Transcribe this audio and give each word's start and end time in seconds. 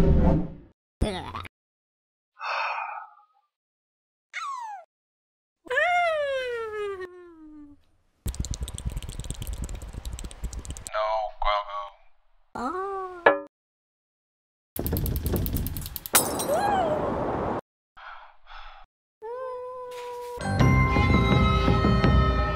One. 0.00 0.59